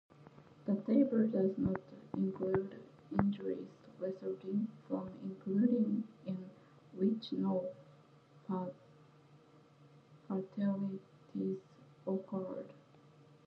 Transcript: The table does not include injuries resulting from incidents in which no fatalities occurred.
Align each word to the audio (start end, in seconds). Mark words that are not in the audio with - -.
The 0.65 0.73
table 0.77 1.27
does 1.27 1.55
not 1.59 1.79
include 2.17 2.73
injuries 3.19 3.67
resulting 3.99 4.67
from 4.87 5.11
incidents 5.23 6.07
in 6.25 6.49
which 6.95 7.31
no 7.33 7.69
fatalities 8.47 8.89
occurred. 12.07 12.73